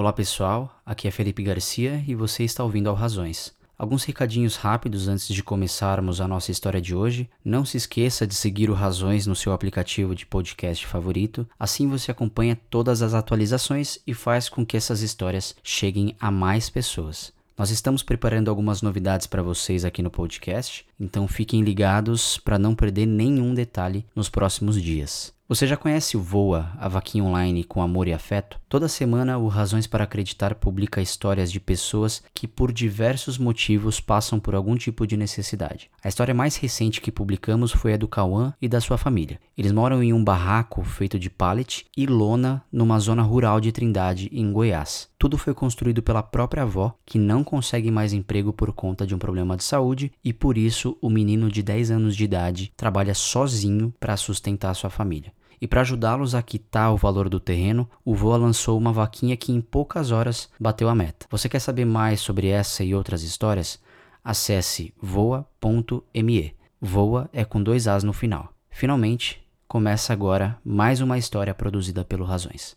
Olá 0.00 0.14
pessoal, 0.14 0.80
aqui 0.86 1.06
é 1.06 1.10
Felipe 1.10 1.42
Garcia 1.42 2.02
e 2.08 2.14
você 2.14 2.42
está 2.42 2.64
ouvindo 2.64 2.88
ao 2.88 2.94
Razões. 2.94 3.52
Alguns 3.76 4.02
recadinhos 4.04 4.56
rápidos 4.56 5.08
antes 5.08 5.28
de 5.28 5.42
começarmos 5.42 6.22
a 6.22 6.26
nossa 6.26 6.50
história 6.50 6.80
de 6.80 6.94
hoje. 6.94 7.28
Não 7.44 7.66
se 7.66 7.76
esqueça 7.76 8.26
de 8.26 8.34
seguir 8.34 8.70
o 8.70 8.74
Razões 8.74 9.26
no 9.26 9.36
seu 9.36 9.52
aplicativo 9.52 10.14
de 10.14 10.24
podcast 10.24 10.86
favorito, 10.86 11.46
assim 11.58 11.86
você 11.86 12.10
acompanha 12.10 12.58
todas 12.70 13.02
as 13.02 13.12
atualizações 13.12 13.98
e 14.06 14.14
faz 14.14 14.48
com 14.48 14.64
que 14.64 14.74
essas 14.74 15.02
histórias 15.02 15.54
cheguem 15.62 16.16
a 16.18 16.30
mais 16.30 16.70
pessoas. 16.70 17.30
Nós 17.58 17.68
estamos 17.68 18.02
preparando 18.02 18.48
algumas 18.48 18.80
novidades 18.80 19.26
para 19.26 19.42
vocês 19.42 19.84
aqui 19.84 20.00
no 20.00 20.10
podcast, 20.10 20.86
então 21.00 21.26
fiquem 21.26 21.62
ligados 21.62 22.36
para 22.36 22.58
não 22.58 22.74
perder 22.74 23.06
nenhum 23.06 23.54
detalhe 23.54 24.04
nos 24.14 24.28
próximos 24.28 24.80
dias. 24.80 25.32
Você 25.50 25.66
já 25.66 25.76
conhece 25.76 26.16
o 26.16 26.22
Voa, 26.22 26.70
a 26.78 26.86
vaquinha 26.86 27.24
online 27.24 27.64
com 27.64 27.82
amor 27.82 28.06
e 28.06 28.12
afeto? 28.12 28.60
Toda 28.68 28.86
semana 28.86 29.36
o 29.36 29.48
Razões 29.48 29.84
para 29.84 30.04
Acreditar 30.04 30.54
publica 30.54 31.02
histórias 31.02 31.50
de 31.50 31.58
pessoas 31.58 32.22
que 32.32 32.46
por 32.46 32.70
diversos 32.70 33.36
motivos 33.36 33.98
passam 34.00 34.38
por 34.38 34.54
algum 34.54 34.76
tipo 34.76 35.04
de 35.04 35.16
necessidade. 35.16 35.90
A 36.04 36.08
história 36.08 36.32
mais 36.32 36.54
recente 36.54 37.00
que 37.00 37.10
publicamos 37.10 37.72
foi 37.72 37.94
a 37.94 37.96
do 37.96 38.06
Cauã 38.06 38.54
e 38.62 38.68
da 38.68 38.80
sua 38.80 38.96
família. 38.96 39.40
Eles 39.58 39.72
moram 39.72 40.00
em 40.04 40.12
um 40.12 40.22
barraco 40.22 40.84
feito 40.84 41.18
de 41.18 41.28
pallet 41.28 41.84
e 41.96 42.06
lona 42.06 42.62
numa 42.70 43.00
zona 43.00 43.22
rural 43.22 43.60
de 43.60 43.72
Trindade, 43.72 44.30
em 44.32 44.52
Goiás. 44.52 45.10
Tudo 45.18 45.36
foi 45.36 45.52
construído 45.52 46.00
pela 46.00 46.22
própria 46.22 46.62
avó, 46.62 46.94
que 47.04 47.18
não 47.18 47.42
consegue 47.44 47.90
mais 47.90 48.12
emprego 48.12 48.52
por 48.52 48.72
conta 48.72 49.06
de 49.06 49.14
um 49.14 49.18
problema 49.18 49.54
de 49.54 49.64
saúde, 49.64 50.12
e 50.24 50.32
por 50.32 50.56
isso 50.56 50.89
o 51.00 51.10
menino 51.10 51.50
de 51.50 51.62
10 51.62 51.90
anos 51.90 52.16
de 52.16 52.24
idade 52.24 52.72
trabalha 52.76 53.14
sozinho 53.14 53.92
para 53.98 54.16
sustentar 54.16 54.74
sua 54.74 54.90
família. 54.90 55.32
E 55.60 55.66
para 55.66 55.82
ajudá-los 55.82 56.34
a 56.34 56.42
quitar 56.42 56.92
o 56.92 56.96
valor 56.96 57.28
do 57.28 57.38
terreno, 57.38 57.88
o 58.04 58.14
Voa 58.14 58.38
lançou 58.38 58.78
uma 58.78 58.92
vaquinha 58.92 59.36
que 59.36 59.52
em 59.52 59.60
poucas 59.60 60.10
horas 60.10 60.48
bateu 60.58 60.88
a 60.88 60.94
meta. 60.94 61.26
Você 61.30 61.48
quer 61.48 61.60
saber 61.60 61.84
mais 61.84 62.20
sobre 62.20 62.48
essa 62.48 62.82
e 62.82 62.94
outras 62.94 63.22
histórias? 63.22 63.78
Acesse 64.24 64.94
voa.me. 65.00 66.54
Voa 66.80 67.28
é 67.32 67.44
com 67.44 67.62
dois 67.62 67.86
As 67.86 68.02
no 68.02 68.14
final. 68.14 68.54
Finalmente, 68.70 69.46
começa 69.68 70.12
agora 70.12 70.58
mais 70.64 71.02
uma 71.02 71.18
história 71.18 71.54
produzida 71.54 72.04
pelo 72.04 72.24
Razões. 72.24 72.76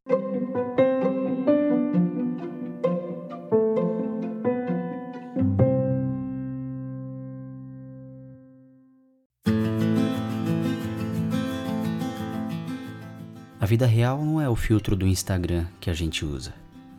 Vida 13.74 13.88
real 13.88 14.24
não 14.24 14.40
é 14.40 14.48
o 14.48 14.56
filtro 14.56 14.96
do 14.96 15.08
Instagram 15.08 15.66
que 15.80 15.90
a 15.90 15.96
gente 15.96 16.24
usa. 16.24 16.54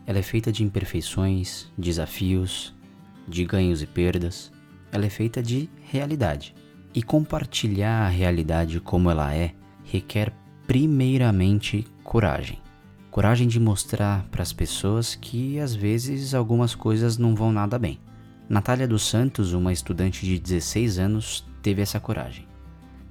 Ela 0.05 0.19
é 0.19 0.21
feita 0.21 0.51
de 0.51 0.61
imperfeições, 0.61 1.71
desafios, 1.77 2.75
de 3.25 3.45
ganhos 3.45 3.81
e 3.81 3.87
perdas. 3.87 4.51
Ela 4.91 5.05
é 5.05 5.09
feita 5.09 5.41
de 5.41 5.69
realidade. 5.89 6.53
E 6.93 7.01
compartilhar 7.01 8.01
a 8.01 8.09
realidade 8.09 8.81
como 8.81 9.09
ela 9.09 9.33
é 9.33 9.53
requer 9.85 10.33
primeiramente 10.67 11.87
coragem. 12.03 12.61
Coragem 13.09 13.47
de 13.47 13.57
mostrar 13.57 14.27
para 14.29 14.43
as 14.43 14.51
pessoas 14.51 15.15
que 15.15 15.57
às 15.61 15.73
vezes 15.73 16.33
algumas 16.33 16.75
coisas 16.75 17.17
não 17.17 17.33
vão 17.33 17.53
nada 17.53 17.79
bem. 17.79 18.01
Natália 18.49 18.85
dos 18.85 19.03
Santos, 19.03 19.53
uma 19.53 19.71
estudante 19.71 20.25
de 20.25 20.37
16 20.37 20.99
anos, 20.99 21.47
teve 21.61 21.81
essa 21.81 22.01
coragem. 22.01 22.45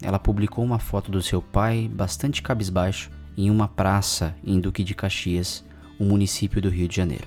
Ela 0.03 0.19
publicou 0.19 0.63
uma 0.63 0.79
foto 0.79 1.11
do 1.11 1.23
seu 1.23 1.41
pai 1.41 1.91
bastante 1.91 2.43
cabisbaixo 2.43 3.11
em 3.37 3.51
uma 3.51 3.69
praça 3.69 4.35
em 4.45 4.61
Duque 4.61 4.85
de 4.85 4.95
Caxias, 4.95 5.65
o 5.99 6.05
município 6.05 6.61
do 6.61 6.69
Rio 6.69 6.89
de 6.89 6.97
Janeiro. 6.97 7.27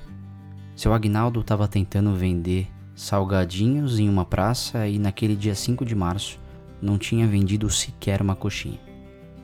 Seu 0.75 0.94
Agnaldo 0.94 1.41
estava 1.41 1.67
tentando 1.67 2.14
vender 2.14 2.67
salgadinhos 2.95 3.99
em 3.99 4.09
uma 4.09 4.25
praça 4.25 4.88
e 4.88 4.97
naquele 4.97 5.36
dia 5.36 5.55
5 5.55 5.86
de 5.86 5.95
março 5.95 6.39
não 6.81 6.97
tinha 6.97 7.27
vendido 7.27 7.69
sequer 7.69 8.21
uma 8.21 8.36
coxinha. 8.36 8.80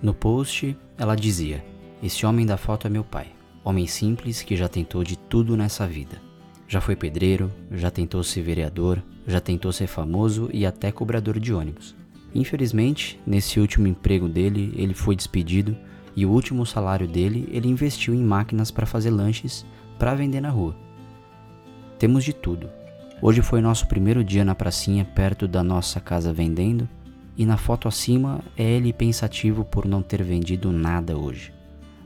No 0.02 0.14
post, 0.14 0.76
ela 0.98 1.16
dizia: 1.16 1.64
Esse 2.02 2.26
homem 2.26 2.46
da 2.46 2.58
foto 2.58 2.88
é 2.88 2.90
meu 2.90 3.04
pai, 3.04 3.28
homem 3.64 3.88
simples 3.88 4.42
que 4.42 4.56
já 4.56 4.68
tentou 4.68 5.04
de 5.04 5.18
tudo 5.18 5.56
nessa 5.58 5.88
vida. 5.88 6.22
Já 6.68 6.82
foi 6.82 6.96
pedreiro, 6.96 7.52
já 7.72 7.92
tentou 7.92 8.24
ser 8.24 8.42
vereador, 8.42 9.02
já 9.28 9.40
tentou 9.40 9.72
ser 9.72 9.88
famoso 9.88 10.50
e 10.52 10.66
até 10.66 10.92
cobrador 10.92 11.40
de 11.40 11.54
ônibus. 11.54 11.96
Infelizmente, 12.34 13.20
nesse 13.28 13.60
último 13.60 13.88
emprego 13.88 14.28
dele, 14.28 14.74
ele 14.76 14.94
foi 14.94 15.16
despedido 15.16 15.78
e 16.16 16.26
o 16.26 16.32
último 16.32 16.66
salário 16.66 17.08
dele 17.08 17.48
ele 17.52 17.68
investiu 17.68 18.14
em 18.14 18.24
máquinas 18.24 18.72
para 18.72 18.86
fazer 18.86 19.10
lanches 19.10 19.66
para 19.98 20.16
vender 20.16 20.42
na 20.42 20.50
rua. 20.50 20.76
Temos 21.98 22.24
de 22.24 22.34
tudo. 22.34 22.70
Hoje 23.22 23.42
foi 23.42 23.62
nosso 23.62 23.88
primeiro 23.88 24.24
dia 24.24 24.44
na 24.44 24.54
pracinha 24.54 25.06
perto 25.06 25.48
da 25.48 25.64
nossa 25.64 26.00
casa 26.00 26.34
vendendo 26.34 26.88
e 27.38 27.46
na 27.46 27.58
foto 27.58 27.88
acima 27.88 28.42
é 28.58 28.64
ele 28.64 28.94
pensativo 28.94 29.64
por 29.64 29.86
não 29.86 30.02
ter 30.02 30.22
vendido 30.24 30.72
nada 30.72 31.18
hoje. 31.18 31.54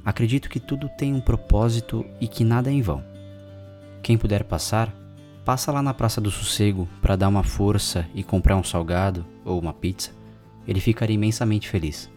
Acredito 0.06 0.50
que 0.50 0.60
tudo 0.60 0.88
tem 0.98 1.14
um 1.14 1.20
propósito 1.20 2.06
e 2.22 2.28
que 2.28 2.44
nada 2.44 2.70
é 2.70 2.74
em 2.74 2.82
vão. 2.82 3.04
Quem 4.02 4.18
puder 4.18 4.44
passar, 4.46 4.94
passa 5.44 5.72
lá 5.72 5.82
na 5.82 5.94
Praça 5.94 6.22
do 6.22 6.32
Sossego 6.32 6.88
para 7.02 7.16
dar 7.16 7.28
uma 7.28 7.44
força 7.44 8.08
e 8.14 8.24
comprar 8.24 8.56
um 8.56 8.64
salgado 8.64 9.26
ou 9.44 9.60
uma 9.60 9.74
pizza. 9.74 10.12
Ele 10.66 10.80
ficaria 10.80 11.16
imensamente 11.16 11.68
feliz. 11.68 12.10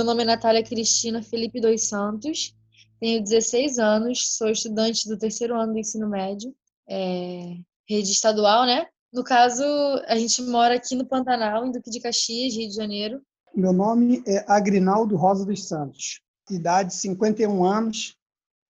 Meu 0.00 0.06
nome 0.06 0.22
é 0.22 0.24
Natália 0.24 0.64
Cristina 0.64 1.22
Felipe 1.22 1.60
dos 1.60 1.86
Santos, 1.86 2.56
tenho 2.98 3.22
16 3.22 3.78
anos, 3.78 4.34
sou 4.34 4.48
estudante 4.48 5.06
do 5.06 5.18
terceiro 5.18 5.54
ano 5.54 5.74
do 5.74 5.78
ensino 5.78 6.08
médio, 6.08 6.54
é, 6.88 7.58
rede 7.86 8.10
estadual, 8.10 8.64
né? 8.64 8.86
No 9.12 9.22
caso, 9.22 9.62
a 10.08 10.16
gente 10.16 10.40
mora 10.40 10.76
aqui 10.76 10.94
no 10.94 11.06
Pantanal, 11.06 11.66
em 11.66 11.70
Duque 11.70 11.90
de 11.90 12.00
Caxias, 12.00 12.56
Rio 12.56 12.70
de 12.70 12.74
Janeiro. 12.74 13.20
Meu 13.54 13.74
nome 13.74 14.22
é 14.26 14.42
Agrinaldo 14.48 15.16
Rosa 15.16 15.44
dos 15.44 15.68
Santos, 15.68 16.22
idade 16.50 16.94
51 16.94 17.62
anos, 17.62 18.16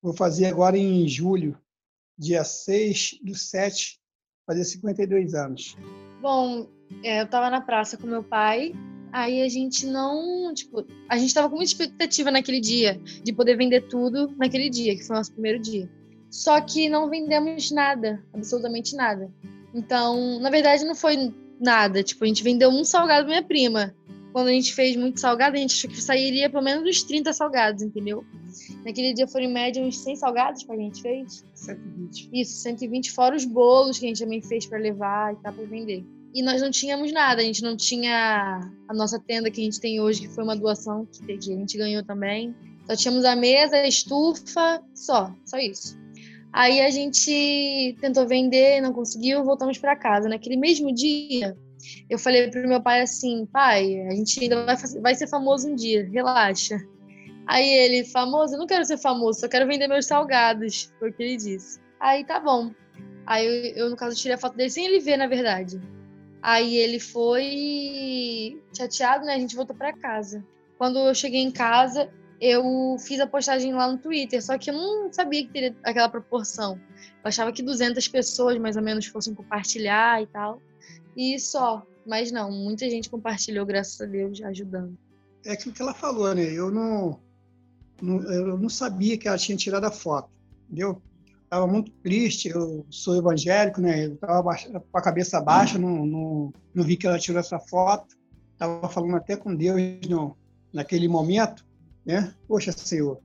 vou 0.02 0.12
fazer 0.12 0.46
agora 0.46 0.76
em 0.76 1.06
julho, 1.06 1.56
dia 2.18 2.42
6 2.42 3.20
do 3.22 3.36
7, 3.36 4.00
fazer 4.44 4.64
52 4.64 5.34
anos. 5.34 5.76
Bom, 6.20 6.66
é, 7.04 7.20
eu 7.20 7.24
estava 7.24 7.48
na 7.48 7.60
praça 7.60 7.96
com 7.96 8.08
meu 8.08 8.24
pai, 8.24 8.72
Aí 9.12 9.42
a 9.42 9.48
gente 9.48 9.86
não, 9.86 10.52
tipo, 10.54 10.86
a 11.08 11.18
gente 11.18 11.34
tava 11.34 11.48
com 11.48 11.56
muita 11.56 11.72
expectativa 11.72 12.30
naquele 12.30 12.60
dia 12.60 13.00
de 13.22 13.32
poder 13.32 13.56
vender 13.56 13.82
tudo 13.82 14.32
naquele 14.36 14.68
dia, 14.68 14.96
que 14.96 15.04
foi 15.04 15.16
o 15.16 15.18
nosso 15.18 15.32
primeiro 15.32 15.58
dia. 15.60 15.88
Só 16.30 16.60
que 16.60 16.88
não 16.88 17.10
vendemos 17.10 17.70
nada, 17.70 18.22
absolutamente 18.32 18.94
nada. 18.94 19.30
Então, 19.74 20.38
na 20.40 20.48
verdade, 20.48 20.84
não 20.84 20.94
foi 20.94 21.32
nada. 21.60 22.02
Tipo, 22.02 22.24
a 22.24 22.26
gente 22.28 22.44
vendeu 22.44 22.70
um 22.70 22.84
salgado 22.84 23.24
pra 23.24 23.30
minha 23.30 23.42
prima. 23.42 23.94
Quando 24.32 24.46
a 24.46 24.52
gente 24.52 24.72
fez 24.72 24.94
muito 24.94 25.18
salgado, 25.18 25.56
a 25.56 25.58
gente 25.58 25.74
achou 25.74 25.90
que 25.90 26.00
sairia 26.00 26.48
pelo 26.48 26.62
menos 26.62 26.88
uns 26.88 27.02
30 27.02 27.32
salgados, 27.32 27.82
entendeu? 27.82 28.24
Naquele 28.84 29.12
dia 29.12 29.26
foram 29.26 29.46
em 29.46 29.52
média 29.52 29.82
uns 29.82 29.98
100 29.98 30.16
salgados 30.16 30.62
que 30.62 30.70
a 30.70 30.76
gente 30.76 31.02
fez. 31.02 31.44
120. 31.52 32.30
Isso, 32.32 32.62
120 32.62 33.10
fora 33.10 33.34
os 33.34 33.44
bolos 33.44 33.98
que 33.98 34.04
a 34.06 34.08
gente 34.08 34.22
também 34.22 34.40
fez 34.40 34.66
para 34.66 34.78
levar 34.78 35.32
e 35.32 35.36
tal, 35.36 35.52
para 35.52 35.64
vender 35.64 36.04
e 36.34 36.42
nós 36.42 36.62
não 36.62 36.70
tínhamos 36.70 37.12
nada, 37.12 37.42
a 37.42 37.44
gente 37.44 37.62
não 37.62 37.76
tinha 37.76 38.60
a 38.88 38.94
nossa 38.94 39.18
tenda 39.18 39.50
que 39.50 39.60
a 39.60 39.64
gente 39.64 39.80
tem 39.80 40.00
hoje, 40.00 40.22
que 40.22 40.28
foi 40.28 40.44
uma 40.44 40.56
doação 40.56 41.06
que 41.06 41.32
a 41.32 41.40
gente 41.40 41.76
ganhou 41.76 42.04
também. 42.04 42.54
Só 42.86 42.96
tínhamos 42.96 43.24
a 43.24 43.34
mesa, 43.34 43.76
a 43.76 43.88
estufa, 43.88 44.82
só, 44.94 45.34
só 45.44 45.58
isso. 45.58 45.98
Aí 46.52 46.80
a 46.80 46.90
gente 46.90 47.96
tentou 48.00 48.26
vender, 48.26 48.80
não 48.80 48.92
conseguiu, 48.92 49.44
voltamos 49.44 49.78
para 49.78 49.96
casa. 49.96 50.28
Naquele 50.28 50.56
mesmo 50.56 50.92
dia, 50.92 51.56
eu 52.08 52.18
falei 52.18 52.48
pro 52.48 52.68
meu 52.68 52.82
pai 52.82 53.02
assim: 53.02 53.46
pai, 53.46 54.00
a 54.08 54.14
gente 54.14 54.40
ainda 54.40 54.64
vai, 54.64 54.76
vai 55.00 55.14
ser 55.14 55.28
famoso 55.28 55.68
um 55.68 55.74
dia, 55.74 56.08
relaxa. 56.10 56.76
Aí 57.46 57.68
ele, 57.68 58.04
famoso? 58.04 58.54
Eu 58.54 58.58
não 58.58 58.66
quero 58.66 58.84
ser 58.84 58.98
famoso, 58.98 59.40
só 59.40 59.48
quero 59.48 59.66
vender 59.66 59.88
meus 59.88 60.06
salgados, 60.06 60.92
foi 60.98 61.10
o 61.10 61.12
que 61.12 61.22
ele 61.22 61.36
disse. 61.36 61.80
Aí 61.98 62.24
tá 62.24 62.38
bom. 62.38 62.72
Aí 63.26 63.46
eu, 63.46 63.84
eu 63.84 63.90
no 63.90 63.96
caso, 63.96 64.16
tirei 64.16 64.34
a 64.34 64.38
foto 64.38 64.56
dele 64.56 64.70
sem 64.70 64.86
ele 64.86 65.00
ver, 65.00 65.16
na 65.16 65.26
verdade. 65.26 65.80
Aí 66.42 66.76
ele 66.76 66.98
foi 66.98 68.60
chateado, 68.76 69.24
né? 69.26 69.34
A 69.34 69.38
gente 69.38 69.56
voltou 69.56 69.76
para 69.76 69.92
casa. 69.92 70.44
Quando 70.78 70.98
eu 70.98 71.14
cheguei 71.14 71.40
em 71.40 71.50
casa, 71.50 72.10
eu 72.40 72.96
fiz 72.98 73.20
a 73.20 73.26
postagem 73.26 73.74
lá 73.74 73.90
no 73.90 73.98
Twitter, 73.98 74.42
só 74.42 74.56
que 74.56 74.70
eu 74.70 74.74
não 74.74 75.12
sabia 75.12 75.44
que 75.44 75.52
teria 75.52 75.76
aquela 75.84 76.08
proporção. 76.08 76.80
Eu 77.22 77.28
achava 77.28 77.52
que 77.52 77.62
200 77.62 78.08
pessoas 78.08 78.58
mais 78.58 78.76
ou 78.76 78.82
menos 78.82 79.06
fossem 79.06 79.34
compartilhar 79.34 80.22
e 80.22 80.26
tal. 80.26 80.60
E 81.14 81.38
só. 81.38 81.86
Mas 82.06 82.32
não, 82.32 82.50
muita 82.50 82.88
gente 82.88 83.10
compartilhou, 83.10 83.66
graças 83.66 84.00
a 84.00 84.06
Deus, 84.06 84.40
ajudando. 84.42 84.96
É 85.44 85.52
aquilo 85.52 85.74
que 85.74 85.82
ela 85.82 85.92
falou, 85.92 86.34
né? 86.34 86.44
Eu 86.44 86.70
não, 86.70 87.20
não 88.00 88.22
eu 88.32 88.58
não 88.58 88.68
sabia 88.70 89.18
que 89.18 89.28
ela 89.28 89.36
tinha 89.36 89.56
tirado 89.56 89.84
a 89.84 89.90
foto, 89.90 90.30
entendeu? 90.64 91.00
Estava 91.50 91.66
muito 91.66 91.90
triste. 92.02 92.48
Eu 92.48 92.86
sou 92.88 93.16
evangélico, 93.16 93.80
né? 93.80 94.06
Eu 94.06 94.14
estava 94.14 94.54
com 94.92 94.98
a 94.98 95.02
cabeça 95.02 95.40
baixa, 95.40 95.78
não, 95.78 96.06
não, 96.06 96.52
não 96.72 96.84
vi 96.84 96.96
que 96.96 97.06
ela 97.06 97.18
tirou 97.18 97.40
essa 97.40 97.58
foto. 97.58 98.16
estava 98.52 98.88
falando 98.88 99.16
até 99.16 99.36
com 99.36 99.54
Deus 99.54 99.80
no, 100.08 100.36
naquele 100.72 101.08
momento, 101.08 101.66
né? 102.06 102.32
Poxa, 102.46 102.70
Senhor, 102.70 103.20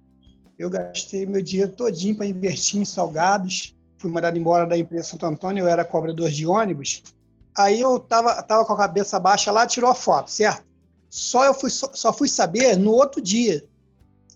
eu 0.57 0.71
gastei 0.71 1.27
meu 1.27 1.41
dinheiro 1.41 1.71
todinho 1.71 2.17
para 2.17 2.25
investir 2.25 2.81
em 2.81 2.85
salgados, 2.85 3.75
fui 3.99 4.09
mandado 4.09 4.39
embora 4.39 4.65
da 4.65 4.77
empresa 4.77 5.09
Santo 5.09 5.27
Antônio, 5.27 5.63
eu 5.63 5.67
era 5.67 5.85
cobrador 5.85 6.29
de 6.29 6.47
ônibus. 6.47 7.03
Aí 7.55 7.79
eu 7.79 7.99
tava, 7.99 8.41
tava 8.41 8.65
com 8.65 8.73
a 8.73 8.77
cabeça 8.77 9.19
baixa 9.19 9.51
lá, 9.51 9.67
tirou 9.67 9.89
a 9.89 9.95
foto, 9.95 10.31
certo? 10.31 10.65
Só 11.09 11.45
eu 11.45 11.53
fui, 11.53 11.69
só, 11.69 11.89
só 11.93 12.11
fui 12.11 12.27
saber 12.27 12.75
no 12.75 12.91
outro 12.91 13.21
dia. 13.21 13.63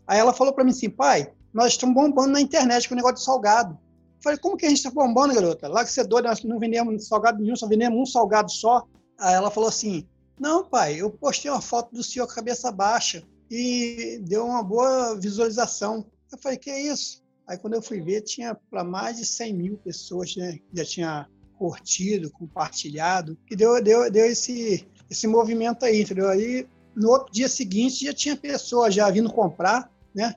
Aí 0.06 0.20
ela 0.20 0.32
falou 0.32 0.54
para 0.54 0.64
mim 0.64 0.72
assim, 0.72 0.90
pai, 0.90 1.32
nós 1.54 1.74
estamos 1.74 1.96
bombando 1.96 2.34
na 2.34 2.42
internet 2.42 2.88
com 2.88 2.94
o 2.94 2.98
negócio 2.98 3.18
de 3.18 3.24
salgado. 3.24 3.74
Eu 3.74 4.24
falei, 4.24 4.40
como 4.40 4.58
que 4.58 4.66
a 4.66 4.70
gente 4.70 4.80
está 4.80 4.92
bombando, 4.92 5.34
garota? 5.34 5.68
Lá 5.68 5.84
que 5.84 5.92
você 5.92 6.02
é 6.02 6.04
doido, 6.04 6.26
nós 6.26 6.44
não 6.44 6.60
vendemos 6.60 7.08
salgado 7.08 7.42
nenhum, 7.42 7.56
só 7.56 7.68
vendemos 7.68 8.00
um 8.00 8.06
salgado 8.06 8.52
só. 8.52 8.86
Aí 9.18 9.34
ela 9.34 9.50
falou 9.50 9.70
assim, 9.70 10.08
não, 10.40 10.64
pai, 10.64 11.02
eu 11.02 11.10
postei 11.10 11.50
uma 11.52 11.62
foto 11.62 11.94
do 11.94 12.04
senhor 12.04 12.28
cabeça 12.28 12.72
baixa 12.72 13.24
e 13.50 14.22
deu 14.24 14.46
uma 14.46 14.64
boa 14.64 15.16
visualização. 15.20 16.06
Eu 16.32 16.38
falei, 16.38 16.58
que 16.58 16.70
é 16.70 16.82
isso? 16.82 17.24
Aí 17.48 17.58
quando 17.58 17.74
eu 17.74 17.82
fui 17.82 18.00
ver, 18.00 18.22
tinha 18.22 18.56
para 18.70 18.84
mais 18.84 19.18
de 19.18 19.26
100 19.26 19.54
mil 19.54 19.78
pessoas, 19.78 20.36
né? 20.36 20.60
Já 20.74 20.86
tinha 20.86 21.28
curtido, 21.58 22.32
compartilhado, 22.32 23.38
e 23.52 23.56
deu, 23.56 23.84
deu, 23.84 24.10
deu 24.10 24.26
esse, 24.26 24.88
esse 25.10 25.28
movimento 25.28 25.84
aí, 25.84 26.02
entendeu? 26.02 26.30
Aí 26.30 26.66
no 26.96 27.10
outro 27.10 27.34
dia 27.34 27.50
seguinte 27.50 28.06
já 28.06 28.14
tinha 28.14 28.36
pessoas 28.36 28.94
já 28.94 29.10
vindo 29.10 29.32
comprar, 29.32 29.92
né? 30.14 30.36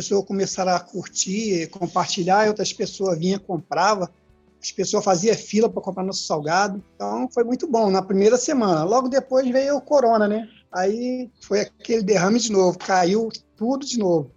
Pessoas 0.00 0.24
começaram 0.24 0.72
a 0.72 0.80
curtir, 0.80 1.68
compartilhar, 1.68 2.46
e 2.46 2.48
outras 2.48 2.72
pessoas 2.72 3.18
vinham 3.18 3.38
comprava. 3.38 4.10
As 4.58 4.72
pessoas 4.72 5.04
faziam 5.04 5.36
fila 5.36 5.68
para 5.68 5.82
comprar 5.82 6.02
nosso 6.02 6.22
salgado. 6.22 6.82
Então 6.94 7.28
foi 7.28 7.44
muito 7.44 7.66
bom 7.66 7.90
na 7.90 8.00
primeira 8.00 8.38
semana. 8.38 8.82
Logo 8.82 9.10
depois 9.10 9.46
veio 9.50 9.76
o 9.76 9.80
corona, 9.82 10.26
né? 10.26 10.48
Aí 10.72 11.28
foi 11.42 11.60
aquele 11.60 12.02
derrame 12.02 12.38
de 12.38 12.50
novo, 12.50 12.78
caiu 12.78 13.28
tudo 13.58 13.84
de 13.84 13.98
novo. 13.98 14.30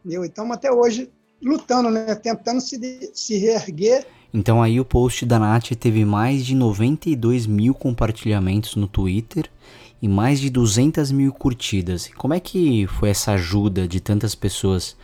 Entendeu? 0.00 0.24
Então 0.24 0.52
até 0.52 0.72
hoje 0.72 1.08
lutando, 1.40 1.90
né? 1.90 2.12
Tentando 2.16 2.60
se, 2.60 3.12
se 3.14 3.38
reerguer. 3.38 4.04
Então 4.32 4.60
aí 4.60 4.80
o 4.80 4.84
post 4.84 5.24
da 5.24 5.38
Nath 5.38 5.76
teve 5.78 6.04
mais 6.04 6.44
de 6.44 6.56
92 6.56 7.46
mil 7.46 7.72
compartilhamentos 7.72 8.74
no 8.74 8.88
Twitter 8.88 9.48
e 10.00 10.08
mais 10.08 10.40
de 10.40 10.50
200 10.50 11.10
mil 11.10 11.32
curtidas. 11.32 12.08
Como 12.16 12.34
é 12.34 12.40
que 12.40 12.86
foi 12.86 13.10
essa 13.10 13.32
ajuda 13.32 13.86
de 13.88 14.00
tantas 14.00 14.34
pessoas 14.34 14.96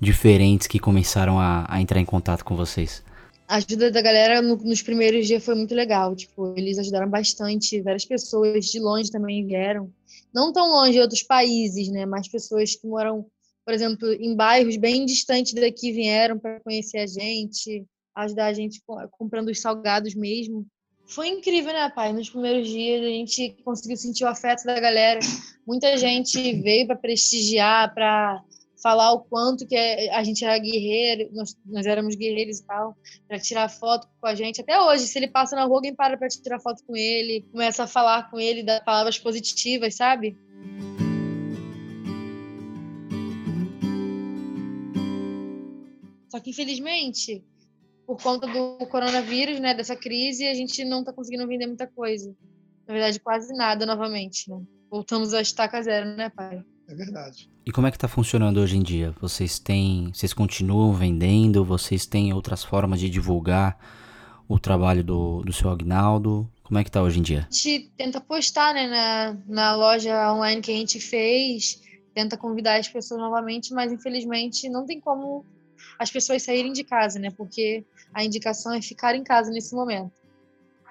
diferentes 0.00 0.66
que 0.66 0.78
começaram 0.78 1.38
a, 1.38 1.66
a 1.68 1.80
entrar 1.80 2.00
em 2.00 2.04
contato 2.04 2.44
com 2.44 2.56
vocês? 2.56 3.02
A 3.46 3.56
ajuda 3.56 3.90
da 3.90 4.02
galera 4.02 4.42
no, 4.42 4.56
nos 4.56 4.82
primeiros 4.82 5.26
dias 5.26 5.44
foi 5.44 5.54
muito 5.54 5.74
legal. 5.74 6.14
Tipo, 6.14 6.54
eles 6.56 6.78
ajudaram 6.78 7.08
bastante. 7.08 7.80
Várias 7.80 8.04
pessoas 8.04 8.66
de 8.66 8.78
longe 8.78 9.10
também 9.10 9.46
vieram. 9.46 9.90
Não 10.34 10.52
tão 10.52 10.68
longe 10.68 11.00
outros 11.00 11.22
países, 11.22 11.88
né? 11.88 12.04
Mas 12.04 12.28
pessoas 12.28 12.74
que 12.74 12.86
moram 12.86 13.26
por 13.68 13.74
exemplo, 13.74 14.10
em 14.14 14.34
bairros 14.34 14.78
bem 14.78 15.04
distantes 15.04 15.52
daqui 15.52 15.92
vieram 15.92 16.38
para 16.38 16.58
conhecer 16.60 17.00
a 17.00 17.06
gente, 17.06 17.84
ajudar 18.14 18.46
a 18.46 18.52
gente 18.54 18.82
comprando 19.10 19.50
os 19.50 19.60
salgados 19.60 20.14
mesmo. 20.14 20.66
Foi 21.08 21.26
incrível, 21.26 21.72
né, 21.72 21.88
pai? 21.88 22.12
Nos 22.12 22.28
primeiros 22.28 22.68
dias 22.68 23.02
a 23.02 23.08
gente 23.08 23.56
conseguiu 23.64 23.96
sentir 23.96 24.24
o 24.24 24.28
afeto 24.28 24.64
da 24.64 24.78
galera. 24.78 25.20
Muita 25.66 25.96
gente 25.96 26.52
veio 26.60 26.86
para 26.86 26.96
prestigiar, 26.96 27.94
para 27.94 28.42
falar 28.82 29.12
o 29.12 29.20
quanto 29.20 29.66
que 29.66 29.74
a 29.74 30.22
gente 30.22 30.44
era 30.44 30.58
guerreiro, 30.58 31.30
nós, 31.32 31.56
nós 31.64 31.86
éramos 31.86 32.14
guerreiros 32.14 32.58
e 32.58 32.66
tal, 32.66 32.94
para 33.26 33.40
tirar 33.40 33.70
foto 33.70 34.06
com 34.20 34.26
a 34.26 34.34
gente. 34.34 34.60
Até 34.60 34.78
hoje, 34.78 35.06
se 35.06 35.18
ele 35.18 35.28
passa 35.28 35.56
na 35.56 35.64
rua, 35.64 35.78
alguém 35.78 35.94
para 35.94 36.16
para 36.18 36.28
tirar 36.28 36.60
foto 36.60 36.84
com 36.86 36.94
ele, 36.94 37.40
começa 37.50 37.84
a 37.84 37.86
falar 37.86 38.30
com 38.30 38.38
ele, 38.38 38.62
dar 38.62 38.84
palavras 38.84 39.18
positivas, 39.18 39.94
sabe? 39.94 40.36
Só 46.28 46.38
que, 46.38 46.50
infelizmente, 46.50 47.42
por 48.08 48.16
conta 48.22 48.46
do 48.46 48.86
coronavírus, 48.86 49.60
né, 49.60 49.74
dessa 49.74 49.94
crise, 49.94 50.46
a 50.46 50.54
gente 50.54 50.82
não 50.82 51.00
está 51.00 51.12
conseguindo 51.12 51.46
vender 51.46 51.66
muita 51.66 51.86
coisa. 51.86 52.34
Na 52.86 52.94
verdade, 52.94 53.20
quase 53.20 53.52
nada 53.52 53.84
novamente, 53.84 54.48
né? 54.48 54.62
Voltamos 54.90 55.34
à 55.34 55.42
estaca 55.42 55.82
zero, 55.82 56.16
né, 56.16 56.30
pai? 56.30 56.64
É 56.88 56.94
verdade. 56.94 57.50
E 57.66 57.70
como 57.70 57.86
é 57.86 57.90
que 57.90 57.98
está 57.98 58.08
funcionando 58.08 58.60
hoje 58.60 58.78
em 58.78 58.82
dia? 58.82 59.14
Vocês 59.20 59.58
têm, 59.58 60.10
vocês 60.10 60.32
continuam 60.32 60.94
vendendo? 60.94 61.62
Vocês 61.62 62.06
têm 62.06 62.32
outras 62.32 62.64
formas 62.64 62.98
de 62.98 63.10
divulgar 63.10 63.78
o 64.48 64.58
trabalho 64.58 65.04
do, 65.04 65.42
do 65.42 65.52
seu 65.52 65.68
Agnaldo? 65.68 66.50
Como 66.62 66.78
é 66.78 66.82
que 66.82 66.88
está 66.88 67.02
hoje 67.02 67.18
em 67.18 67.22
dia? 67.22 67.46
A 67.50 67.54
gente 67.54 67.90
tenta 67.94 68.22
postar, 68.22 68.72
né, 68.72 68.86
na, 68.86 69.36
na 69.46 69.76
loja 69.76 70.32
online 70.32 70.62
que 70.62 70.72
a 70.72 70.76
gente 70.76 70.98
fez, 70.98 71.82
tenta 72.14 72.38
convidar 72.38 72.80
as 72.80 72.88
pessoas 72.88 73.20
novamente, 73.20 73.74
mas 73.74 73.92
infelizmente 73.92 74.66
não 74.70 74.86
tem 74.86 74.98
como 74.98 75.44
as 75.98 76.10
pessoas 76.10 76.42
saírem 76.42 76.72
de 76.72 76.84
casa, 76.84 77.18
né? 77.18 77.30
Porque 77.36 77.84
a 78.14 78.24
indicação 78.24 78.72
é 78.72 78.80
ficar 78.80 79.14
em 79.14 79.24
casa 79.24 79.50
nesse 79.50 79.74
momento. 79.74 80.12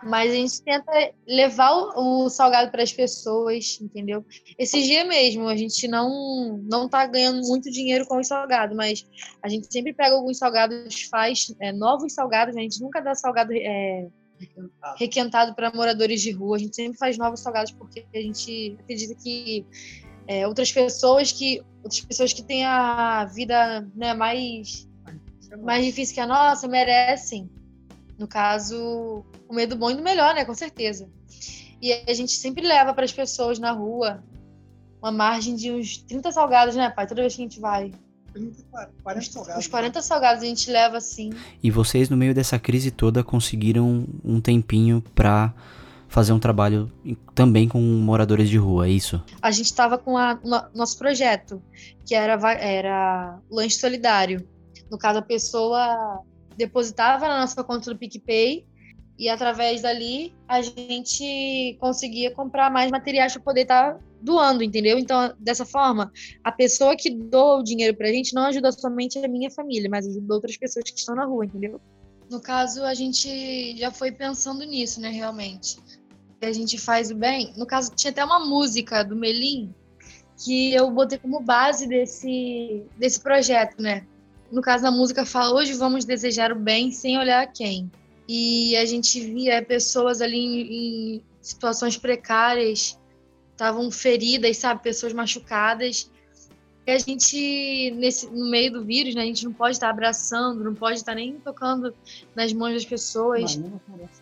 Mas 0.04 0.31
a 0.31 0.36
gente 0.36 0.62
tenta 0.62 0.92
levar 1.27 1.71
o, 1.71 2.30
salgado 2.30 2.69
para 2.69 2.83
as 2.83 2.94
pessoas, 2.94 3.80
entendeu? 3.81 4.24
Esse 4.57 4.83
dia 4.83 5.04
mesmo, 5.06 5.48
a 5.48 5.56
gente 5.56 5.88
não 5.88 6.62
não 6.69 6.88
tá 6.88 7.07
ganhando 7.07 7.42
muito 7.48 7.71
dinheiro 7.71 8.06
com 8.06 8.19
o 8.19 8.24
salgado, 8.24 8.75
mas 8.75 9.07
a 9.42 9.50
gente 9.50 9.71
sempre 9.71 9.94
pega 9.94 10.15
alguns 10.15 10.38
salgados, 10.38 11.04
faz 11.09 11.54
é, 11.59 11.71
novos 11.71 12.13
salgados, 12.13 12.54
né? 12.54 12.62
a 12.62 12.63
gente 12.63 12.80
nunca 12.80 13.01
dá 13.01 13.15
salgado 13.15 13.51
é, 13.54 14.07
requentado 14.98 15.56
para 15.56 15.74
moradores 15.74 16.21
de 16.21 16.31
rua, 16.31 16.57
a 16.57 16.59
gente 16.59 16.75
sempre 16.75 16.98
faz 16.98 17.18
novos 17.18 17.39
salgados 17.39 17.71
porque 17.71 18.06
a 18.13 18.21
gente 18.21 18.77
acredita 18.80 19.15
que 19.15 19.65
é, 20.27 20.45
outras 20.48 20.71
pessoas 20.71 21.31
que 21.31 21.63
outras 21.83 22.01
pessoas 22.01 22.33
que 22.33 22.44
têm 22.44 22.65
a 22.65 23.25
vida 23.25 23.88
né, 23.95 24.13
mais 24.13 24.87
mais 25.64 25.86
difícil 25.86 26.16
que 26.16 26.22
a 26.22 26.28
nossa 26.28 26.68
merecem. 26.68 27.50
No 28.18 28.28
caso, 28.28 29.24
o 29.48 29.54
medo 29.54 29.76
bom 29.76 29.92
e 29.92 29.96
do 29.96 30.02
melhor, 30.02 30.34
né? 30.34 30.44
Com 30.44 30.56
certeza. 30.56 31.08
E 31.82 31.94
a 31.94 32.14
gente 32.14 32.32
sempre 32.32 32.66
leva 32.66 32.94
para 32.94 33.06
as 33.06 33.12
pessoas 33.12 33.60
na 33.60 33.72
rua 33.72 34.24
uma 35.00 35.12
margem 35.12 35.56
de 35.56 35.72
uns 35.72 35.98
30 35.98 36.32
salgados, 36.32 36.76
né, 36.76 36.90
pai? 36.90 37.06
Toda 37.06 37.22
vez 37.22 37.36
que 37.36 37.42
a 37.42 37.46
gente 37.46 37.60
vai. 37.60 37.92
30, 38.34 38.64
40 39.04 39.32
salgados. 39.32 39.64
Os 39.64 39.68
40 39.68 40.02
salgados 40.02 40.44
a 40.44 40.46
gente 40.46 40.72
leva 40.72 40.98
assim. 40.98 41.30
E 41.62 41.70
vocês, 41.70 42.10
no 42.10 42.18
meio 42.18 42.34
dessa 42.34 42.58
crise 42.58 42.90
toda, 42.90 43.24
conseguiram 43.24 44.08
um 44.24 44.42
tempinho 44.42 45.04
para 45.14 45.54
fazer 46.08 46.32
um 46.34 46.40
trabalho 46.40 46.92
também 47.36 47.68
com 47.68 47.80
moradores 47.80 48.50
de 48.50 48.58
rua, 48.58 48.88
é 48.88 48.92
isso? 48.92 49.22
A 49.42 49.52
gente 49.52 49.66
estava 49.66 49.98
com 49.98 50.14
o 50.14 50.62
nosso 50.74 50.98
projeto, 50.98 51.62
que 52.06 52.16
era, 52.16 52.33
era 52.54 53.40
lanche 53.50 53.78
solidário. 53.78 54.48
No 54.90 54.98
caso, 54.98 55.20
a 55.20 55.22
pessoa 55.22 56.24
depositava 56.56 57.28
na 57.28 57.42
nossa 57.42 57.64
conta 57.64 57.92
do 57.92 57.98
PicPay 57.98 58.66
e 59.18 59.30
através 59.30 59.82
dali 59.82 60.34
a 60.48 60.62
gente 60.62 61.78
conseguia 61.80 62.32
comprar 62.32 62.72
mais 62.72 62.92
materiais 62.92 63.34
para 63.34 63.42
poder 63.42 63.62
estar 63.62 63.94
tá 63.94 64.00
doando, 64.22 64.64
entendeu? 64.64 64.98
Então, 64.98 65.34
dessa 65.40 65.66
forma, 65.66 66.12
a 66.44 66.52
pessoa 66.52 66.96
que 66.96 67.10
doa 67.10 67.60
o 67.60 67.64
dinheiro 67.64 67.96
para 67.96 68.08
a 68.08 68.12
gente 68.12 68.34
não 68.34 68.44
ajuda 68.44 68.72
somente 68.72 69.18
a 69.18 69.28
minha 69.28 69.50
família, 69.50 69.90
mas 69.90 70.08
ajuda 70.08 70.34
outras 70.34 70.58
pessoas 70.58 70.90
que 70.90 71.00
estão 71.00 71.16
na 71.16 71.26
rua, 71.26 71.46
entendeu? 71.46 71.82
No 72.30 72.42
caso, 72.42 72.84
a 72.84 72.94
gente 72.94 73.78
já 73.78 73.92
foi 73.92 74.12
pensando 74.12 74.64
nisso, 74.66 75.00
né, 75.00 75.10
realmente. 75.10 75.78
A 76.42 76.52
gente 76.52 76.78
faz 76.78 77.10
o 77.10 77.16
bem. 77.16 77.54
No 77.58 77.66
caso, 77.66 77.92
tinha 77.96 78.12
até 78.12 78.24
uma 78.24 78.46
música 78.46 79.04
do 79.04 79.16
Melim 79.16 79.74
que 80.44 80.74
eu 80.74 80.92
botei 80.92 81.18
como 81.18 81.40
base 81.40 81.88
desse, 81.88 82.84
desse 82.98 83.20
projeto, 83.20 83.82
né? 83.82 84.06
No 84.51 84.61
caso, 84.61 84.85
a 84.87 84.92
música 84.92 85.25
fala: 85.25 85.54
hoje 85.54 85.73
vamos 85.73 86.06
desejar 86.06 86.51
o 86.51 86.56
bem 86.56 86.92
sem 86.92 87.18
olhar 87.18 87.44
a 87.44 87.47
quem. 87.47 87.92
E 88.27 88.75
a 88.75 88.85
gente 88.85 89.19
via 89.21 89.63
pessoas 89.63 90.21
ali 90.21 90.37
em, 90.37 91.16
em 91.16 91.23
situações 91.42 91.97
precárias, 91.97 92.99
estavam 93.51 93.89
feridas, 93.89 94.57
sabe? 94.57 94.83
Pessoas 94.83 95.13
machucadas. 95.13 96.11
E 96.85 96.92
a 96.92 96.97
gente, 96.99 97.92
nesse, 97.92 98.27
no 98.27 98.49
meio 98.49 98.71
do 98.71 98.85
vírus, 98.85 99.13
né, 99.13 99.23
a 99.23 99.25
gente 99.25 99.44
não 99.44 99.51
pode 99.51 99.75
estar 99.75 99.89
abraçando, 99.89 100.63
não 100.63 100.73
pode 100.73 100.97
estar 100.97 101.16
nem 101.16 101.33
tocando 101.33 101.94
nas 102.33 102.54
mãos 102.54 102.73
das 102.73 102.85
pessoas. 102.85 103.59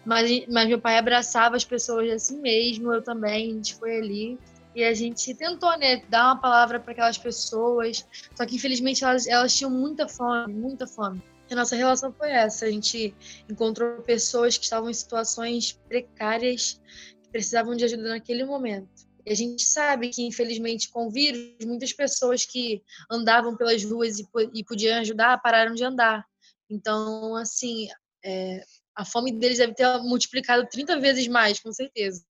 Mas, 0.04 0.48
mas 0.48 0.68
meu 0.68 0.80
pai 0.80 0.98
abraçava 0.98 1.56
as 1.56 1.64
pessoas 1.64 2.12
assim 2.12 2.40
mesmo, 2.40 2.92
eu 2.92 3.04
também, 3.04 3.52
a 3.52 3.54
gente 3.54 3.76
foi 3.76 3.98
ali. 3.98 4.40
E 4.76 4.84
a 4.84 4.94
gente 4.94 5.34
tentou, 5.34 5.78
né, 5.78 6.04
dar 6.10 6.26
uma 6.26 6.42
palavra 6.42 6.80
para 6.80 6.92
aquelas 6.92 7.18
pessoas. 7.18 8.06
Só 8.36 8.46
que, 8.46 8.56
infelizmente, 8.56 9.04
elas, 9.04 9.26
elas 9.26 9.56
tinham 9.56 9.72
muita 9.72 10.08
fome, 10.08 10.54
muita 10.54 10.86
fome. 10.86 11.24
E 11.50 11.54
a 11.54 11.56
nossa 11.56 11.76
relação 11.76 12.12
foi 12.12 12.32
essa. 12.32 12.66
A 12.66 12.72
gente 12.72 13.16
encontrou 13.50 14.02
pessoas 14.02 14.58
que 14.58 14.66
estavam 14.66 14.90
em 14.90 14.94
situações 14.94 15.72
precárias, 15.88 16.82
que 17.24 17.30
precisavam 17.30 17.76
de 17.76 17.86
ajuda 17.86 18.10
naquele 18.10 18.44
momento. 18.44 18.90
E 19.26 19.32
a 19.32 19.36
gente 19.36 19.64
sabe 19.64 20.10
que, 20.10 20.24
infelizmente, 20.24 20.90
com 20.90 21.08
o 21.08 21.12
vírus, 21.12 21.66
muitas 21.66 21.94
pessoas 21.94 22.46
que 22.46 22.84
andavam 23.10 23.56
pelas 23.56 23.84
ruas 23.84 24.20
e, 24.20 24.28
e 24.54 24.64
podiam 24.64 25.00
ajudar 25.00 25.42
pararam 25.42 25.74
de 25.74 25.84
andar. 25.84 26.26
Então, 26.70 27.36
assim, 27.36 27.88
é, 28.24 28.62
a 28.96 29.06
fome 29.06 29.32
deles 29.32 29.58
deve 29.58 29.74
ter 29.74 29.88
multiplicado 30.00 30.68
30 30.70 31.00
vezes 31.00 31.28
mais, 31.28 31.60
com 31.60 31.72
certeza. 31.72 32.24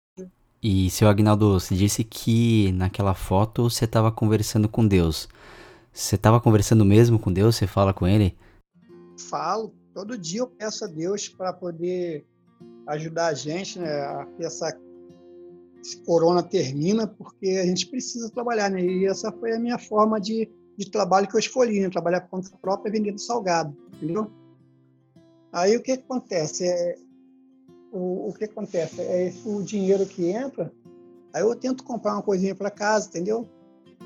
E 0.66 0.88
seu 0.88 1.08
Agnaldo, 1.08 1.60
você 1.60 1.74
disse 1.74 2.02
que 2.02 2.72
naquela 2.72 3.12
foto 3.12 3.68
você 3.68 3.84
estava 3.84 4.10
conversando 4.10 4.66
com 4.66 4.88
Deus. 4.88 5.28
Você 5.92 6.14
estava 6.14 6.40
conversando 6.40 6.86
mesmo 6.86 7.18
com 7.18 7.30
Deus? 7.30 7.56
Você 7.56 7.66
fala 7.66 7.92
com 7.92 8.08
Ele? 8.08 8.34
Falo. 9.28 9.74
Todo 9.92 10.16
dia 10.16 10.40
eu 10.40 10.46
peço 10.46 10.86
a 10.86 10.88
Deus 10.88 11.28
para 11.28 11.52
poder 11.52 12.24
ajudar 12.86 13.26
a 13.26 13.34
gente, 13.34 13.78
né? 13.78 13.90
A 13.90 14.24
que 14.24 14.42
essa 14.42 14.74
esse 15.82 15.98
corona 15.98 16.42
termina, 16.42 17.06
porque 17.06 17.60
a 17.62 17.66
gente 17.66 17.86
precisa 17.86 18.30
trabalhar, 18.30 18.70
né? 18.70 18.82
E 18.82 19.04
essa 19.04 19.30
foi 19.32 19.52
a 19.52 19.60
minha 19.60 19.76
forma 19.76 20.18
de, 20.18 20.48
de 20.78 20.90
trabalho 20.90 21.28
que 21.28 21.36
eu 21.36 21.40
escolhi, 21.40 21.80
né? 21.80 21.90
Trabalhar 21.90 22.22
por 22.22 22.30
conta 22.30 22.56
própria 22.56 22.90
vendendo 22.90 23.18
salgado, 23.18 23.76
entendeu? 23.96 24.32
Aí 25.52 25.76
o 25.76 25.82
que, 25.82 25.92
acontece? 25.92 26.66
É, 26.66 26.96
o, 27.94 28.28
o 28.28 28.34
que 28.34 28.44
acontece? 28.44 29.00
É 29.00 29.32
o 29.44 29.62
dinheiro 29.62 30.04
que 30.04 30.28
entra, 30.28 30.72
aí 31.32 31.42
eu 31.42 31.54
tento 31.54 31.84
comprar 31.84 32.14
uma 32.14 32.22
coisinha 32.22 32.54
para 32.54 32.70
casa, 32.70 33.08
entendeu? 33.08 33.48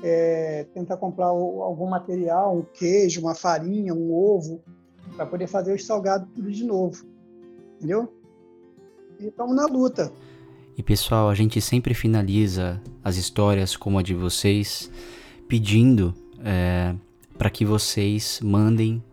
É, 0.03 0.65
tentar 0.73 0.97
comprar 0.97 1.33
o, 1.33 1.63
algum 1.63 1.89
material, 1.89 2.57
um 2.57 2.61
queijo, 2.61 3.19
uma 3.19 3.33
farinha, 3.33 3.93
um 3.93 4.13
ovo, 4.13 4.61
para 5.15 5.25
poder 5.25 5.47
fazer 5.47 5.73
os 5.73 5.85
salgados 5.85 6.29
tudo 6.35 6.51
de 6.51 6.63
novo, 6.63 7.03
entendeu? 7.77 8.13
E 9.19 9.27
estamos 9.27 9.55
na 9.55 9.65
luta. 9.65 10.11
E 10.77 10.83
pessoal, 10.83 11.29
a 11.29 11.35
gente 11.35 11.59
sempre 11.59 11.93
finaliza 11.93 12.81
as 13.03 13.17
histórias 13.17 13.75
como 13.75 13.99
a 13.99 14.03
de 14.03 14.13
vocês 14.13 14.89
pedindo 15.47 16.13
é, 16.45 16.95
para 17.37 17.49
que 17.49 17.65
vocês 17.65 18.39
mandem 18.41 19.03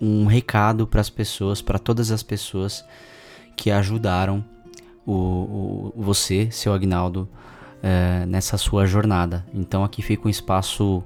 um 0.00 0.26
recado 0.26 0.86
para 0.86 1.00
as 1.00 1.10
pessoas, 1.10 1.60
para 1.60 1.78
todas 1.78 2.10
as 2.10 2.22
pessoas 2.22 2.84
que 3.56 3.70
ajudaram 3.70 4.44
o, 5.06 5.92
o 5.94 6.02
você, 6.02 6.50
seu 6.50 6.72
Agnaldo, 6.72 7.28
é, 7.82 8.24
nessa 8.26 8.56
sua 8.56 8.86
jornada. 8.86 9.44
Então 9.52 9.82
aqui 9.84 10.02
fica 10.02 10.26
um 10.26 10.30
espaço 10.30 11.02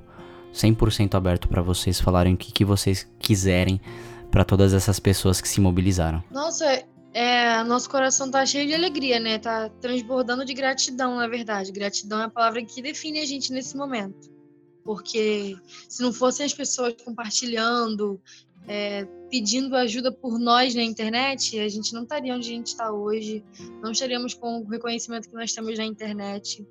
100% 0.53 1.15
aberto 1.15 1.49
para 1.49 1.63
vocês 1.63 2.01
falarem 2.01 2.35
o 2.35 2.37
que, 2.37 2.53
que 2.53 2.65
vocês 2.65 3.09
quiserem 3.19 3.81
para 4.31 4.45
todas 4.45 4.75
essas 4.75 4.99
pessoas 4.99 5.41
que 5.41 5.49
se 5.49 5.61
mobilizaram. 5.61 6.23
Nossa, 6.31 6.85
é, 7.13 7.63
nosso 7.65 7.89
coração 7.89 8.31
tá 8.31 8.45
cheio 8.45 8.67
de 8.67 8.75
alegria, 8.75 9.19
né? 9.19 9.39
Tá 9.39 9.71
transbordando 9.81 10.45
de 10.45 10.53
gratidão, 10.53 11.17
na 11.17 11.27
verdade. 11.27 11.73
Gratidão 11.73 12.21
é 12.21 12.25
a 12.25 12.31
palavra 12.31 12.63
que 12.65 12.83
define 12.83 13.21
a 13.21 13.25
gente 13.25 13.53
nesse 13.53 13.77
momento. 13.77 14.31
Porque 14.85 15.57
se 15.89 16.03
não 16.03 16.13
fossem 16.13 16.45
as 16.45 16.53
pessoas 16.55 16.95
compartilhando, 17.03 18.21
é, 18.69 19.05
pedindo 19.31 19.75
ajuda 19.77 20.13
por 20.13 20.39
nós 20.39 20.75
na 20.75 20.83
internet, 20.83 21.59
a 21.59 21.69
gente 21.69 21.93
não 21.93 22.03
estaria 22.03 22.35
onde 22.35 22.49
a 22.49 22.55
gente 22.55 22.69
está 22.69 22.93
hoje, 22.93 23.45
não 23.83 23.93
estaríamos 23.93 24.35
com 24.35 24.61
o 24.61 24.65
reconhecimento 24.65 25.29
que 25.29 25.35
nós 25.35 25.53
temos 25.53 25.79
na 25.79 25.85
internet. 25.85 26.67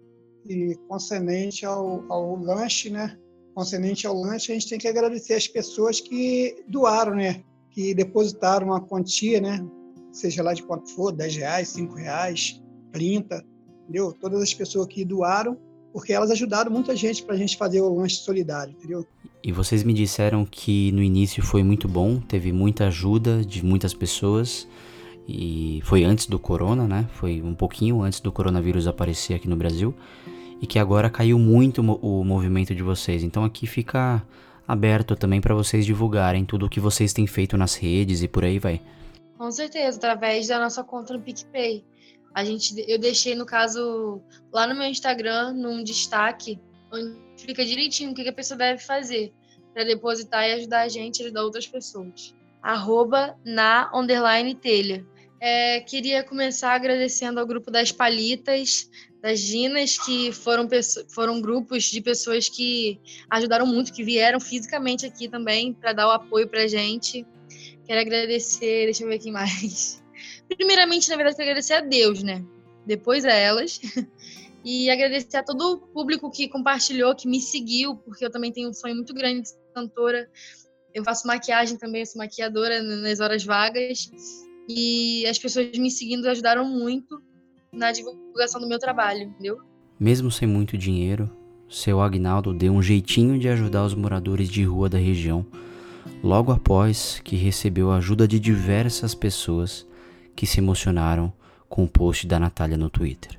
E 0.48 0.76
concernente 0.88 1.66
ao, 1.66 2.04
ao 2.12 2.36
lanche, 2.36 2.90
né? 2.90 3.18
Concernente 3.54 4.06
ao 4.06 4.16
lanche, 4.16 4.52
a 4.52 4.56
gente 4.56 4.70
tem 4.70 4.80
que 4.80 4.88
agradecer 4.88 5.34
as 5.34 5.48
pessoas 5.48 6.00
que 6.00 6.64
doaram, 6.68 7.16
né? 7.16 7.44
Que 7.72 7.94
depositaram 7.94 8.68
uma 8.68 8.82
quantia, 8.82 9.42
né? 9.42 9.66
Seja 10.12 10.44
lá 10.44 10.54
de 10.54 10.64
quanto 10.64 10.90
for, 10.92 11.12
10 11.12 11.36
reais, 11.38 11.70
5 11.70 11.94
reais, 11.96 12.62
30, 12.92 13.44
entendeu? 13.84 14.14
Todas 14.14 14.42
as 14.42 14.54
pessoas 14.54 14.88
que 14.88 15.04
doaram, 15.04 15.58
porque 15.96 16.12
elas 16.12 16.30
ajudaram 16.30 16.70
muita 16.70 16.94
gente 16.94 17.24
para 17.24 17.36
a 17.36 17.38
gente 17.38 17.56
fazer 17.56 17.80
o 17.80 17.96
lanche 17.96 18.18
solidário, 18.18 18.76
entendeu? 18.78 19.08
E 19.42 19.50
vocês 19.50 19.82
me 19.82 19.94
disseram 19.94 20.44
que 20.44 20.92
no 20.92 21.02
início 21.02 21.42
foi 21.42 21.64
muito 21.64 21.88
bom, 21.88 22.20
teve 22.20 22.52
muita 22.52 22.88
ajuda 22.88 23.42
de 23.46 23.64
muitas 23.64 23.94
pessoas. 23.94 24.68
E 25.26 25.80
foi 25.86 26.04
antes 26.04 26.26
do 26.26 26.38
corona, 26.38 26.86
né? 26.86 27.08
Foi 27.14 27.42
um 27.42 27.56
pouquinho 27.56 28.02
antes 28.02 28.20
do 28.20 28.30
coronavírus 28.30 28.88
aparecer 28.88 29.36
aqui 29.36 29.48
no 29.48 29.56
Brasil. 29.56 29.96
E 30.62 30.68
que 30.68 30.78
agora 30.78 31.10
caiu 31.10 31.40
muito 31.40 31.82
o 31.82 32.26
movimento 32.26 32.76
de 32.76 32.84
vocês. 32.84 33.24
Então 33.24 33.46
aqui 33.46 33.66
fica 33.66 34.22
aberto 34.68 35.16
também 35.16 35.40
para 35.40 35.56
vocês 35.56 35.86
divulgarem 35.86 36.44
tudo 36.44 36.66
o 36.66 36.70
que 36.70 36.82
vocês 36.82 37.14
têm 37.14 37.26
feito 37.26 37.56
nas 37.56 37.74
redes 37.76 38.22
e 38.22 38.28
por 38.28 38.44
aí 38.44 38.60
vai. 38.60 38.82
Com 39.38 39.50
certeza, 39.50 39.98
através 39.98 40.50
da 40.50 40.60
nossa 40.60 40.84
conta 40.84 41.14
no 41.14 41.22
PicPay. 41.22 41.86
A 42.36 42.44
gente, 42.44 42.84
eu 42.86 43.00
deixei, 43.00 43.34
no 43.34 43.46
caso, 43.46 44.22
lá 44.52 44.68
no 44.68 44.76
meu 44.76 44.86
Instagram, 44.88 45.54
num 45.54 45.82
destaque, 45.82 46.60
onde 46.92 47.18
explica 47.34 47.64
direitinho 47.64 48.12
o 48.12 48.14
que 48.14 48.28
a 48.28 48.34
pessoa 48.34 48.58
deve 48.58 48.82
fazer 48.84 49.34
para 49.74 49.86
depositar 49.86 50.46
e 50.46 50.54
ajudar 50.54 50.82
a 50.82 50.90
gente 50.90 51.22
a 51.22 51.26
ajudar 51.26 51.46
outras 51.46 51.66
pessoas. 51.66 52.36
Arroba 52.62 53.38
na 53.46 53.90
underline 53.94 54.54
telha. 54.54 55.06
É, 55.40 55.80
queria 55.80 56.24
começar 56.24 56.74
agradecendo 56.74 57.40
ao 57.40 57.48
grupo 57.48 57.72
das 57.72 57.90
Palitas, 57.90 58.90
das 59.22 59.40
Ginas, 59.40 59.98
que 59.98 60.34
foram, 60.34 60.68
foram 61.08 61.40
grupos 61.40 61.86
de 61.86 62.02
pessoas 62.02 62.50
que 62.50 63.00
ajudaram 63.30 63.66
muito, 63.66 63.94
que 63.94 64.04
vieram 64.04 64.42
fisicamente 64.42 65.06
aqui 65.06 65.30
também 65.30 65.74
para 65.74 65.94
dar 65.94 66.08
o 66.10 66.12
apoio 66.12 66.50
para 66.50 66.68
gente. 66.68 67.26
Quero 67.86 68.02
agradecer, 68.02 68.86
deixa 68.86 69.04
eu 69.04 69.08
ver 69.08 69.16
aqui 69.16 69.32
mais. 69.32 70.04
Primeiramente, 70.56 71.10
na 71.10 71.16
verdade, 71.16 71.42
agradecer 71.42 71.74
a 71.74 71.82
Deus, 71.82 72.24
né? 72.24 72.44
Depois 72.86 73.26
a 73.26 73.32
elas. 73.32 73.80
E 74.68 74.90
agradecer 74.90 75.38
a 75.38 75.44
todo 75.44 75.74
o 75.74 75.78
público 75.78 76.32
que 76.32 76.48
compartilhou, 76.48 77.14
que 77.14 77.28
me 77.28 77.40
seguiu, 77.40 77.98
porque 77.98 78.26
eu 78.26 78.32
também 78.32 78.52
tenho 78.52 78.68
um 78.68 78.74
sonho 78.74 78.96
muito 78.96 79.14
grande 79.14 79.44
de 79.44 79.50
ser 79.50 79.60
cantora. 79.76 80.28
Eu 80.92 81.04
faço 81.04 81.28
maquiagem 81.28 81.78
também, 81.78 82.04
sou 82.04 82.18
maquiadora 82.18 82.82
nas 82.82 83.20
horas 83.20 83.46
vagas. 83.46 84.10
E 84.68 85.24
as 85.28 85.38
pessoas 85.38 85.78
me 85.78 85.92
seguindo 85.92 86.28
ajudaram 86.28 86.66
muito 86.66 87.22
na 87.72 87.92
divulgação 87.92 88.60
do 88.60 88.68
meu 88.68 88.80
trabalho, 88.80 89.22
entendeu? 89.22 89.60
Mesmo 90.00 90.32
sem 90.32 90.48
muito 90.48 90.76
dinheiro, 90.76 91.30
seu 91.70 92.02
Agnaldo 92.02 92.52
deu 92.52 92.74
um 92.74 92.82
jeitinho 92.82 93.38
de 93.38 93.48
ajudar 93.48 93.86
os 93.86 93.94
moradores 93.94 94.50
de 94.50 94.64
rua 94.64 94.90
da 94.90 94.98
região, 94.98 95.46
logo 96.24 96.52
após 96.52 97.22
que 97.24 97.36
recebeu 97.36 97.92
a 97.92 97.98
ajuda 97.98 98.28
de 98.28 98.40
diversas 98.40 99.14
pessoas 99.14 99.86
que 100.36 100.46
se 100.46 100.60
emocionaram 100.60 101.32
com 101.70 101.84
o 101.84 101.88
post 101.88 102.28
da 102.28 102.40
Natália 102.40 102.78
no 102.78 102.90
Twitter. 102.90 103.38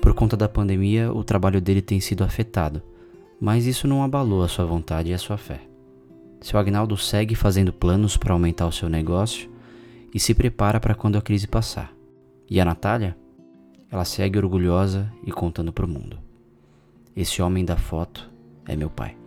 Por 0.00 0.14
conta 0.14 0.36
da 0.36 0.48
pandemia, 0.48 1.12
o 1.12 1.22
trabalho 1.22 1.60
dele 1.60 1.80
tem 1.80 2.00
sido 2.00 2.24
afetado, 2.24 2.82
mas 3.40 3.66
isso 3.66 3.86
não 3.86 4.02
abalou 4.02 4.42
a 4.42 4.48
sua 4.48 4.64
vontade 4.64 5.10
e 5.10 5.14
a 5.14 5.18
sua 5.18 5.36
fé. 5.36 5.60
Seu 6.40 6.58
Agnaldo 6.58 6.96
segue 6.96 7.34
fazendo 7.36 7.72
planos 7.72 8.16
para 8.16 8.32
aumentar 8.32 8.66
o 8.66 8.72
seu 8.72 8.88
negócio 8.88 9.48
e 10.12 10.18
se 10.18 10.34
prepara 10.34 10.80
para 10.80 10.94
quando 10.94 11.16
a 11.16 11.22
crise 11.22 11.46
passar. 11.46 11.92
E 12.50 12.60
a 12.60 12.64
Natália? 12.64 13.16
Ela 13.90 14.04
segue 14.04 14.38
orgulhosa 14.38 15.12
e 15.24 15.30
contando 15.30 15.72
para 15.72 15.86
o 15.86 15.88
mundo. 15.88 16.18
Esse 17.14 17.40
homem 17.42 17.64
da 17.64 17.76
foto 17.76 18.28
é 18.66 18.74
meu 18.74 18.90
pai. 18.90 19.21